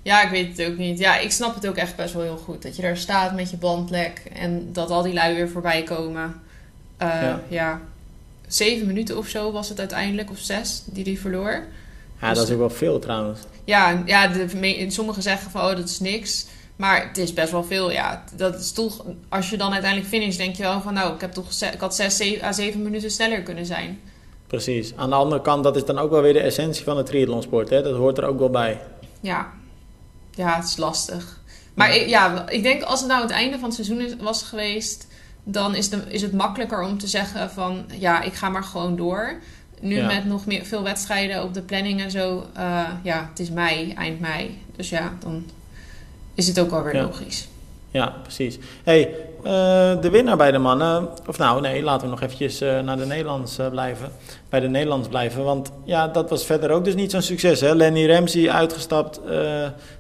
[0.03, 0.99] ja, ik weet het ook niet.
[0.99, 2.63] Ja, ik snap het ook echt best wel heel goed.
[2.63, 6.41] Dat je daar staat met je bandlek en dat al die lui weer voorbij komen.
[6.97, 7.41] Eh, Ja.
[7.49, 7.81] ja.
[8.47, 11.65] Zeven minuten of zo was het uiteindelijk, of zes, die die verloor.
[12.21, 13.41] Ja, Dus- dat is ook wel veel trouwens.
[13.65, 16.47] Ja, ja de, me- sommigen zeggen van, oh, dat is niks.
[16.81, 18.25] Maar het is best wel veel, ja.
[18.37, 21.33] Dat is toch, als je dan uiteindelijk finish, denk je wel van, nou, ik, heb
[21.33, 24.01] toch, ik had zes zeven, à zeven minuten sneller kunnen zijn.
[24.47, 24.93] Precies.
[24.97, 27.71] Aan de andere kant, dat is dan ook wel weer de essentie van de triathlonsport,
[27.71, 27.83] hè?
[27.83, 28.81] Dat hoort er ook wel bij.
[29.21, 29.49] Ja,
[30.35, 31.41] ja het is lastig.
[31.75, 35.07] Maar ik, ja, ik denk als het nou het einde van het seizoen was geweest,
[35.45, 38.97] dan is, de, is het makkelijker om te zeggen van ja, ik ga maar gewoon
[38.97, 39.41] door.
[39.81, 40.07] Nu Ja.
[40.07, 43.93] met nog meer, veel wedstrijden op de planning en zo, eh, ja, het is mei,
[43.93, 44.63] eind mei.
[44.77, 45.45] Dus ja, dan
[46.41, 47.03] is het ook wel weer Ja.
[47.03, 47.49] logisch.
[47.93, 48.59] Ja, precies.
[48.85, 51.09] hey, eh, de winnaar bij de mannen...
[51.27, 54.09] Of nou, nee, laten we nog eventjes eh, naar de Nederlands eh, blijven.
[54.49, 55.45] Bij de Nederlands blijven.
[55.45, 57.61] Want ja, dat was verder ook dus niet zo'n succes.
[57.61, 57.75] Hè?
[57.75, 59.21] Lenny Ramsey uitgestapt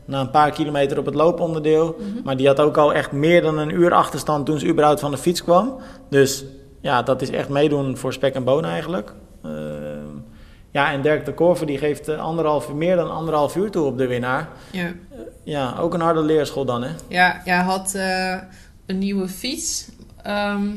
[0.04, 1.96] na een paar kilometer op het looponderdeel.
[1.98, 2.24] Mhm.
[2.24, 5.10] Maar die had ook al echt meer dan een uur achterstand toen ze überhaupt van
[5.10, 5.76] de fiets kwam.
[6.10, 6.44] Dus
[6.80, 9.12] ja, dat is echt meedoen voor spek en bonen eigenlijk.
[10.72, 13.98] Ja, en Dirk de Korver die geeft eh, anderhalf, meer dan anderhalf uur toe op
[13.98, 14.48] de winnaar.
[14.70, 14.92] Ja,
[15.44, 16.90] Ja, ook een harde leerschool dan, hè?
[17.08, 18.36] ja, ja had eh,
[18.86, 19.88] een nieuwe fiets.
[20.22, 20.68] ehm,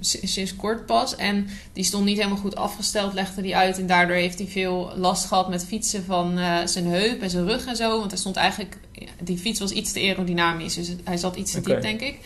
[0.00, 1.16] sinds kort pas.
[1.16, 3.78] En die stond niet helemaal goed afgesteld, legde die uit.
[3.78, 7.46] En daardoor heeft hij veel last gehad met fietsen van eh, zijn heup en zijn
[7.46, 7.98] rug en zo.
[7.98, 8.76] Want hij stond eigenlijk...
[9.22, 10.74] Die fiets was iets te aerodynamisch.
[10.74, 12.18] Dus hij zat iets te diep, denk ik.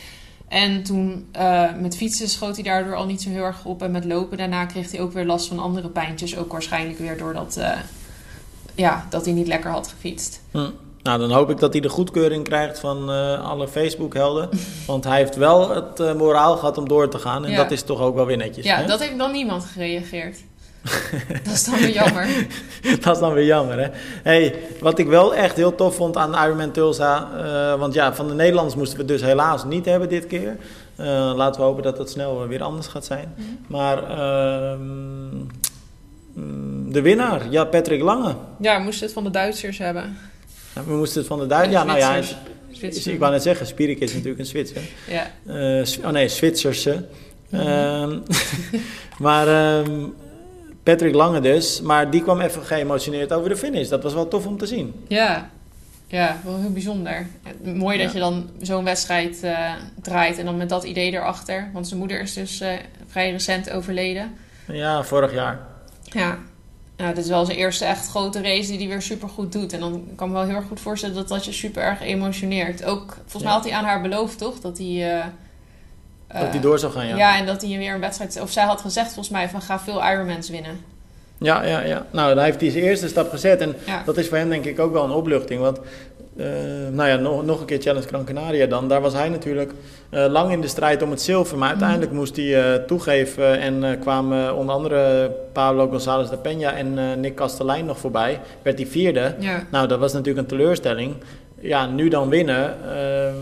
[0.48, 3.82] En toen eh, met fietsen schoot hij daardoor al niet zo heel erg op.
[3.82, 6.37] En met lopen daarna kreeg hij ook weer last van andere pijntjes.
[6.37, 7.70] Ook waarschijnlijk weer doordat eh,
[8.74, 10.40] ja, dat hij niet lekker had gefietst.
[10.50, 10.70] Hm.
[11.02, 14.48] Nou, dan hoop ik dat hij de goedkeuring krijgt van eh, alle Facebook-helden.
[14.87, 17.44] Want hij heeft wel het moraal gehad om door te gaan.
[17.44, 17.56] En Ja.
[17.56, 18.64] dat is toch ook wel weer netjes.
[18.64, 18.87] Ja, hè?
[18.87, 20.38] dat heeft dan niemand gereageerd.
[21.44, 22.28] dat is dan weer jammer.
[23.02, 23.88] dat is dan weer jammer, hè?
[24.22, 27.28] Hey, wat ik wel echt heel tof vond aan Ironman Tulsa...
[27.36, 30.56] eh, want ja, van de Nederlanders moesten we dus helaas niet hebben dit keer.
[30.96, 33.34] Eh, laten we hopen dat het snel weer anders gaat zijn.
[33.36, 33.46] Mhm.
[33.66, 35.36] Maar ehm,
[36.32, 38.34] mm, de winnaar, ja, Patrick Lange.
[38.60, 40.18] Ja, we moesten het van de Duitsers hebben.
[40.74, 41.76] Ja, we moesten het van de Duitsers...
[41.76, 42.22] Ja, nou ja,
[42.70, 43.06] Zwitsers.
[43.06, 44.82] ik wou net zeggen, Spierik is natuurlijk een Zwitser.
[45.08, 45.30] Ja.
[45.46, 47.04] Eh, oh nee, Zwitserse.
[47.50, 48.18] Ehm,
[49.26, 50.04] maar ehm,
[50.88, 51.81] Patrick Lange dus.
[51.81, 53.88] Maar die kwam even geëmotioneerd over de finish.
[53.88, 54.94] Dat was wel tof om te zien.
[55.09, 55.51] Ja.
[56.07, 57.27] Ja, wel heel bijzonder.
[57.62, 59.72] Mooi dat je dan zo'n wedstrijd eh,
[60.03, 61.70] draait en dan met dat idee erachter.
[61.72, 62.72] Want zijn moeder is dus eh,
[63.07, 64.35] vrij recent overleden.
[64.66, 65.61] Ja, vorig jaar.
[66.03, 66.38] Ja.
[66.96, 69.72] Ja, dit is wel zijn eerste echt grote race die hij weer super goed doet.
[69.72, 72.01] En dan kan ik me wel heel erg goed voorstellen dat dat je super erg
[72.01, 72.85] emotioneert.
[72.85, 74.61] Ook, volgens mij had hij aan haar beloofd, toch?
[74.61, 75.18] Dat hij...
[75.18, 75.27] eh,
[76.32, 77.16] dat hij door zou gaan, ja.
[77.16, 78.40] Ja, en dat hij weer een wedstrijd...
[78.40, 80.80] Of zij had gezegd volgens mij van ga veel Ironmans winnen.
[81.38, 82.06] Ja, ja, ja.
[82.10, 83.60] Nou, daar heeft hij zijn eerste stap gezet.
[83.60, 84.02] En Ja.
[84.04, 85.60] dat is voor hem denk ik ook wel een opluchting.
[85.60, 85.78] Want,
[86.36, 86.46] eh,
[86.90, 88.88] nou ja, nog, nog een keer Challenge Gran Canaria dan.
[88.88, 89.72] Daar was hij natuurlijk
[90.10, 91.58] eh, lang in de strijd om het zilver.
[91.58, 93.60] Maar uiteindelijk moest hij eh, toegeven.
[93.60, 98.40] En kwamen onder andere Pablo González de Peña en Nick Kastelein nog voorbij.
[98.62, 99.34] Werd hij vierde.
[99.38, 99.66] Ja.
[99.70, 101.14] Nou, dat was natuurlijk een teleurstelling.
[101.60, 102.74] Ja, nu dan winnen.
[102.94, 103.34] ehm,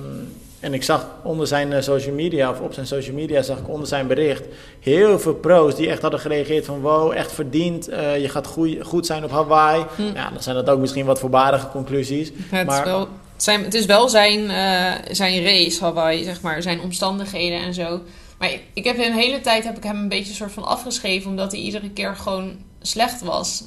[0.60, 3.68] en ik zag onder zijn eh, social media, of op zijn social media, zag ik
[3.68, 4.44] onder zijn bericht
[4.80, 7.88] heel veel pro's die echt hadden gereageerd van wow, echt verdiend.
[7.88, 9.84] eh, je gaat goeie- goed zijn op Hawaii.
[9.96, 10.02] Hm.
[10.02, 12.30] Ja, dan zijn dat ook misschien wat voorbarige conclusies.
[12.48, 16.62] Het Maar- is wel zijn, het is wel zijn, eh, zijn race, Hawaii, zeg maar,
[16.62, 18.00] zijn omstandigheden en zo.
[18.38, 21.30] Maar ik, ik heb de hele tijd heb ik hem een beetje soort van afgeschreven,
[21.30, 23.64] omdat hij iedere keer gewoon slecht was.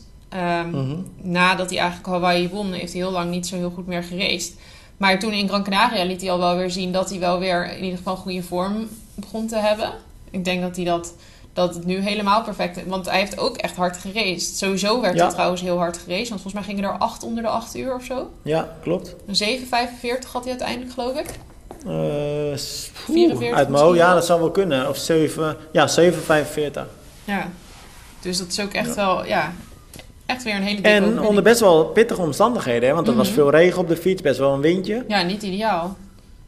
[0.71, 0.95] Mhm.
[1.21, 4.53] Nadat hij eigenlijk Hawaii won, heeft hij heel lang niet zo heel goed meer geraced.
[4.99, 7.71] Maar toen in Gran Canaria liet hij al wel weer zien dat hij wel weer
[7.77, 9.91] in ieder geval goede vorm begon te hebben.
[10.31, 11.13] Ik denk dat hij dat,
[11.53, 12.83] dat het nu helemaal perfect is.
[12.85, 14.57] Want hij heeft ook echt hard geraced.
[14.57, 15.23] Sowieso werd Ja.
[15.23, 16.29] hij trouwens heel hard geraced.
[16.29, 18.29] Want volgens mij gingen er acht onder de acht uur of zo.
[18.41, 19.15] Ja, klopt.
[19.27, 21.29] Een 7,45 had hij uiteindelijk, geloof ik.
[21.85, 24.89] 44 uit mijn ja, dat zou wel kunnen.
[24.89, 26.87] Of 7, ja, 7,45.
[27.25, 27.47] Ja.
[28.21, 29.53] Dus dat is ook echt wel, ja,
[30.29, 32.95] echt weer een hele dikke En onder best wel pittige omstandigheden, hè?
[32.95, 33.35] want er was Mhm.
[33.35, 35.03] veel regen op de fiets, best wel een windje.
[35.07, 35.95] Ja, niet ideaal.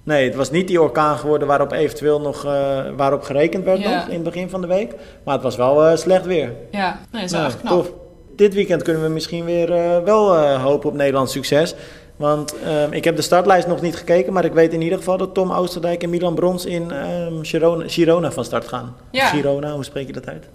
[0.03, 3.95] Nee, het was niet die orkaan geworden waarop eventueel nog eh, waarop gerekend werd Ja.
[3.95, 4.93] nog in het begin van de week.
[5.25, 6.51] Maar het was wel eh, slecht weer.
[6.71, 7.73] Ja, nee, dat is wel Nou, echt knap.
[7.73, 7.91] tof.
[8.35, 11.75] Dit weekend kunnen we misschien weer eh, wel hopen op Nederlands succes.
[12.15, 15.17] Want ehm, ik heb de startlijst nog niet gekeken, maar ik weet in ieder geval
[15.17, 18.95] dat Tom Oosterdijk en Milan Brons in ehm, Girona, Girona van start gaan.
[19.11, 19.25] Ja.
[19.25, 20.45] Girona, hoe spreek je dat uit?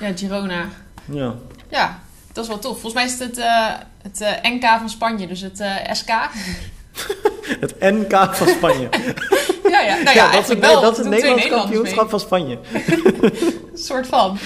[0.00, 0.64] Ja, Girona.
[1.12, 1.34] Ja.
[1.68, 1.98] Ja,
[2.34, 2.80] dat is wel tof.
[2.80, 6.10] Volgens mij is het het, eh, het eh, NK van Spanje, dus het eh, SK.
[7.60, 8.88] Het NK van Spanje.
[9.72, 10.80] ja, ja, nou ja, dat is wel.
[10.80, 12.58] dat is het Nederlands kampioenschap van Spanje.
[12.72, 14.38] Een soort van.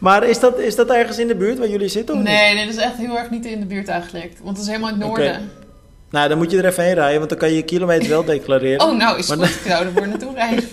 [0.00, 2.16] Maar is dat, is dat ergens in de buurt waar jullie zitten?
[2.16, 2.22] Of?
[2.22, 4.32] Nee, nee, dat is echt heel erg niet in de buurt eigenlijk.
[4.42, 5.50] Want het is helemaal in het noorden.
[6.10, 8.24] Nou, dan moet je er even heen rijden, want dan kan je je kilometer wel
[8.24, 8.86] declareren.
[8.86, 9.70] Oh, nou is Maar goed.
[9.70, 10.64] Er voor naartoe rijden.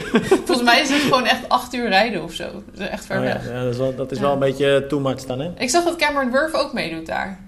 [0.46, 2.44] Volgens mij is het gewoon echt acht uur rijden of zo.
[2.44, 3.48] Dat is echt ver Oh ja, weg.
[3.48, 4.22] ja, dat is wel, dat is Ja.
[4.24, 5.50] wel een beetje too much dan, hè?
[5.58, 7.38] Ik zag dat Cameron Wurf ook meedoet daar.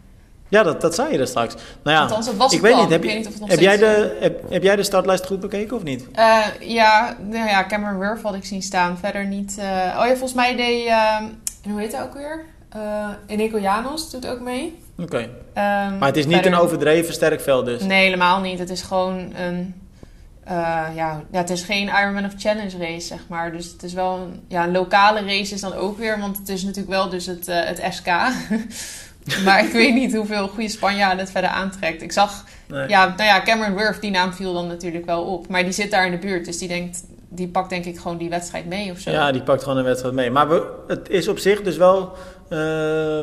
[0.49, 1.55] Ja, dat, dat zei je er straks.
[1.83, 2.81] Nou ja, Althans, dat was ik het weet dan.
[2.83, 4.83] niet, heb, Ik weet niet of het nog heb, jij de, heb, heb jij de
[4.83, 6.07] startlijst goed bekeken of niet?
[6.13, 8.99] Eh, ja, nou ja, Cameron Wurf had ik zien staan.
[8.99, 9.57] Verder niet.
[9.59, 9.65] eh,
[10.01, 10.87] Oh ja, volgens mij deed.
[10.87, 12.45] en hoe heet hij ook weer?
[13.27, 14.79] Eneko Janos doet ook mee.
[14.99, 15.17] Oké.
[15.53, 17.83] Ehm, Maar het is niet verder- een overdreven sterk veld dus.
[17.83, 18.59] Nee, helemaal niet.
[18.59, 19.75] Het is gewoon een.
[20.45, 20.55] eh,
[20.95, 23.53] ja, ja, het is geen Ironman of Challenge race, zeg maar.
[23.53, 26.49] Dus het is wel een, ja, een lokale race is dan ook weer, want het
[26.49, 28.07] is natuurlijk wel dus het, eh, het SK.
[29.45, 32.03] maar ik weet niet hoeveel goede Spanjaarden het verder aantrekt.
[32.03, 32.89] Ik zag, Nee.
[32.89, 35.49] ja, nou ja, Cameron Wurf, die naam viel dan natuurlijk wel op.
[35.49, 37.03] Maar die zit daar in de buurt, dus die denkt,
[37.37, 39.11] die pakt denk ik gewoon die wedstrijd mee of zo.
[39.11, 40.31] Ja, die pakt gewoon een wedstrijd mee.
[40.31, 42.13] Maar we, het is op zich dus wel
[42.49, 42.59] eh,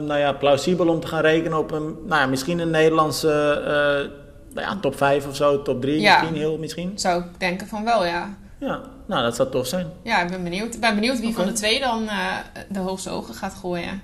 [0.01, 4.11] nou ja, plausibel om te gaan rekenen op een, nou ja, misschien een Nederlandse eh,
[4.53, 6.19] nou ja, top 5 of zo, top 3 Ja.
[6.19, 6.91] misschien, heel misschien.
[6.95, 8.37] Zou ik denken van wel, ja.
[8.59, 9.87] Ja, nou dat zou tof zijn.
[10.03, 10.73] Ja, ik ben benieuwd.
[10.73, 12.35] Ik ben benieuwd wie van de twee dan eh,
[12.69, 14.01] de hoogste ogen gaat gooien.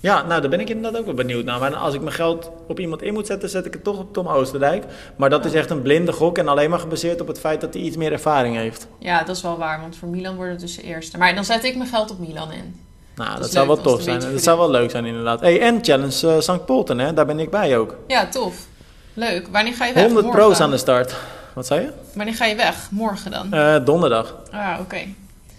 [0.00, 1.60] Ja, nou daar ben ik inderdaad ook wel benieuwd naar.
[1.60, 4.12] Maar als ik mijn geld op iemand in moet zetten, zet ik het toch op
[4.12, 4.84] Tom Oosterdijk.
[5.16, 7.74] Maar dat is echt een blinde gok en alleen maar gebaseerd op het feit dat
[7.74, 8.86] hij iets meer ervaring heeft.
[8.98, 11.18] Ja, dat is wel waar, want voor Milan wordt het dus de eerste.
[11.18, 12.80] Maar dan zet ik mijn geld op Milan in.
[13.14, 14.20] Nou, dat, zou wel tof zijn.
[14.20, 15.40] Dat zou wel leuk zijn inderdaad.
[15.40, 16.64] Hey, en Challenge eh St.
[16.64, 17.14] Polten, hè?
[17.14, 17.96] daar ben ik bij ook.
[18.06, 18.66] Ja, tof.
[19.14, 19.48] Leuk.
[19.50, 20.02] Wanneer ga je weg?
[20.04, 20.42] 100 Morgen?
[20.42, 21.14] pro's aan de start.
[21.54, 21.90] Wat zei je?
[22.14, 22.88] Wanneer ga je weg?
[22.90, 23.52] Morgen dan?
[23.52, 24.34] Eh, donderdag.
[24.50, 24.96] Ah, oké.
[24.96, 25.04] Ja,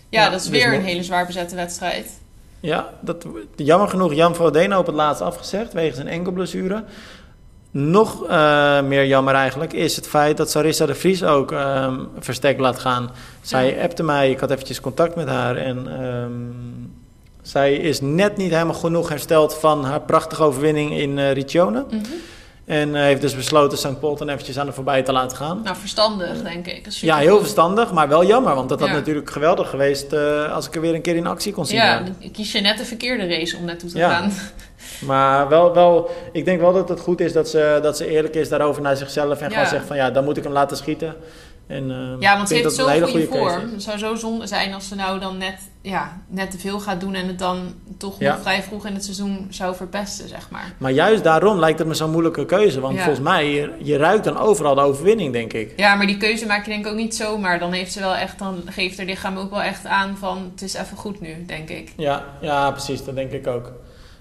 [0.09, 2.18] Ja, dat is dus weer een hele zwaar bezette wedstrijd.
[2.59, 6.83] Ja, dat, jammer genoeg Jan Frodeno op het laatst afgezegd wegens een enkelblessure.
[7.71, 12.59] Nog eh, meer jammer eigenlijk is het feit dat Sarissa de Vries ook ehm verstek
[12.59, 13.09] laat gaan.
[13.41, 13.83] Zij Ja.
[13.83, 16.31] appte mij, ik had eventjes contact met haar en ehm,
[17.41, 21.85] zij is net niet helemaal genoeg hersteld van haar prachtige overwinning in Riccione.
[21.89, 22.01] Mhm.
[22.69, 23.99] En heeft dus besloten St.
[23.99, 25.61] Polten eventjes aan de voorbij te laten gaan.
[25.63, 26.87] Nou, verstandig, denk ik.
[26.89, 28.55] Ja, heel verstandig, maar wel jammer.
[28.55, 31.53] Want dat had natuurlijk geweldig geweest eh, als ik er weer een keer in actie
[31.53, 31.77] kon zien.
[31.77, 31.99] Ja, Ja.
[32.21, 34.09] dan kies je net de verkeerde race om naartoe te Ja.
[34.09, 34.31] gaan.
[35.05, 38.35] Maar wel, wel, ik denk wel dat het goed is dat ze, dat ze eerlijk
[38.35, 39.39] is daarover naar zichzelf.
[39.41, 39.53] En Ja.
[39.53, 41.15] gewoon zegt van ja, dan moet ik hem laten schieten.
[41.69, 43.71] En, eh, Ja, want ze heeft zo'n goede vorm.
[43.71, 46.99] Het zou zo zonde zijn als ze nou dan net, ja, net te veel gaat
[46.99, 48.31] doen en het dan toch Ja.
[48.31, 50.73] nog vrij vroeg in het seizoen zou verpesten, zeg maar.
[50.77, 52.79] Maar juist daarom lijkt het me zo'n moeilijke keuze.
[52.79, 53.03] Want Ja.
[53.03, 55.73] volgens mij, je, je ruikt dan overal de overwinning, denk ik.
[55.77, 57.59] Ja, maar die keuze maak je denk ik ook niet zomaar.
[57.59, 60.61] Dan heeft ze wel echt, dan geeft haar lichaam ook wel echt aan van het
[60.61, 61.93] is even goed nu, denk ik.
[61.97, 63.71] Ja, ja, precies, dat denk ik ook.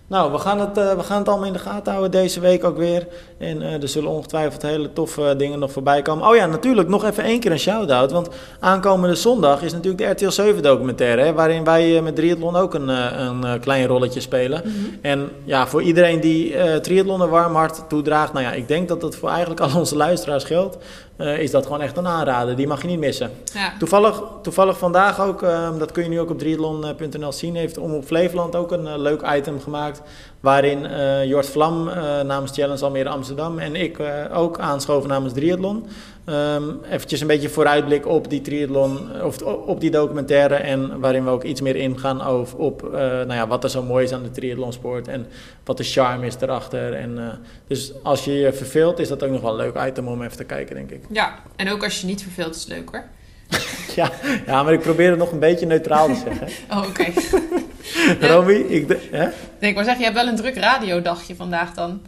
[0.09, 2.65] Nou, we gaan, het, eh, we gaan het allemaal in de gaten houden deze week
[2.65, 3.07] ook weer.
[3.39, 6.29] En eh, er zullen ongetwijfeld hele toffe dingen nog voorbij komen.
[6.29, 8.13] Oh ja, natuurlijk nog even één keer een shout-out.
[8.13, 8.29] Want
[8.61, 11.23] aankomende zondag is natuurlijk de RTL 7 documentaire.
[11.23, 14.63] Hè, waarin wij eh, met triathlon ook een, een klein rolletje spelen.
[15.03, 18.33] En ja, voor iedereen die eh triathlon een warm hart toedraagt.
[18.33, 20.77] Nou ja, ik denk dat dat voor eigenlijk al onze luisteraars geldt.
[21.19, 22.57] Eh, is dat gewoon echt een aanrader.
[22.57, 23.31] Die mag je niet missen.
[23.55, 27.79] Ja, Toevallig, toevallig vandaag ook, eh, dat kun je nu ook op triathlon.nl zien, heeft
[27.79, 30.03] Omroep Flevoland ook een eh, leuk item gemaakt.
[30.41, 31.85] Waarin eh Jort Vlam
[32.27, 33.99] namens Challenge Almere Amsterdam en ik
[34.33, 35.87] ook aanschoven namens Triathlon.
[36.29, 40.55] Um, eventjes een beetje vooruitblik op die triathlon, of op die documentaire.
[40.55, 43.83] En waarin we ook iets meer ingaan over, op uh, nou ja, wat er zo
[43.83, 45.09] mooi is aan de triathlonsport.
[45.09, 45.27] En
[45.65, 46.95] wat de charme is erachter.
[46.95, 47.29] En, uh,
[47.67, 50.37] dus als je je verveelt, is dat ook nog wel een leuk item om even
[50.37, 51.05] te kijken, denk ik.
[51.11, 53.05] Ja, en ook als je niet verveelt, is het leuk hoor.
[54.01, 54.11] ja,
[54.47, 56.49] ja, maar ik probeer het nog een beetje neutraal te zeggen.
[56.73, 56.89] oh, oké.
[56.89, 57.15] Okay.
[58.31, 58.89] Romy, ik...
[59.11, 59.29] Hè?
[59.59, 62.01] Nee, ik wou zeggen, je hebt wel een druk radiodagje vandaag dan.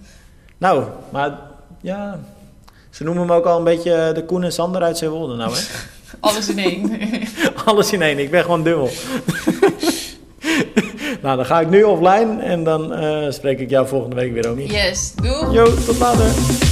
[0.58, 1.38] Nou, maar
[1.80, 2.20] ja...
[2.90, 5.60] Ze noemen me ook al een beetje de Koen en Sander uit Zeewolde nou, hè?
[6.20, 6.98] Alles in één.
[7.64, 8.90] Alles in één, ik ben gewoon dubbel.
[11.22, 14.46] nou, dan ga ik nu offline en dan uh, spreek ik jou volgende week weer,
[14.46, 14.62] Romy.
[14.62, 15.50] Yes, doei.
[15.50, 16.69] Jo, tot later.